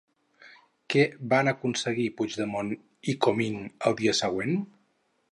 Què 0.93 1.01
van 1.33 1.49
aconseguir 1.51 2.07
Puigdemont 2.21 2.71
i 3.13 3.15
Comín 3.25 3.59
el 3.91 3.99
dia 4.01 4.15
següent? 4.21 4.57